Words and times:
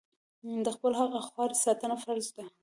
د 0.65 0.67
خپل 0.75 0.91
حق 0.99 1.11
او 1.19 1.25
خاورې 1.27 1.55
ساتنه 1.65 1.95
فرض 2.03 2.27
ده. 2.35 2.45